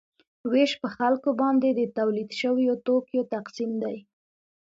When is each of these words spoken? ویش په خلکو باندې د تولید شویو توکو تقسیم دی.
ویش 0.51 0.71
په 0.81 0.87
خلکو 0.97 1.29
باندې 1.41 1.69
د 1.71 1.81
تولید 1.97 2.29
شویو 2.41 2.73
توکو 2.85 3.19
تقسیم 3.33 3.71
دی. 3.83 3.97